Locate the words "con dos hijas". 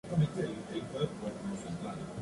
1.21-1.95